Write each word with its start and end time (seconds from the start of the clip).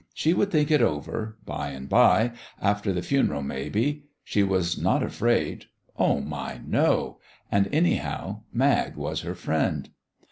She 0.15 0.33
would 0.33 0.49
think 0.49 0.71
it 0.71 0.81
over 0.81 1.37
by 1.45 1.67
and 1.67 1.87
by 1.87 2.31
after 2.59 2.91
the 2.91 3.03
fun'l, 3.03 3.43
maybe. 3.45 4.05
She 4.23 4.41
was 4.41 4.75
not 4.75 5.03
afraid. 5.03 5.65
Oh, 5.95 6.21
my, 6.21 6.59
no 6.65 7.19
1 7.49 7.65
And, 7.65 7.75
anyhow, 7.75 8.41
Mag 8.51 8.95
was 8.95 9.21
her 9.21 9.35
friend. 9.35 9.91